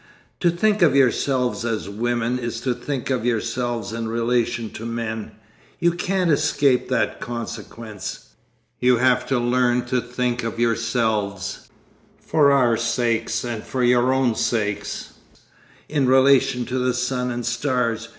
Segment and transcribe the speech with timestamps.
[0.39, 5.33] To think of yourselves as women is to think of yourselves in relation to men.
[5.77, 8.29] You can't escape that consequence.
[8.79, 16.65] You have to learn to think of yourselves—for our sakes and your own sakes—in relation
[16.65, 18.09] to the sun and stars.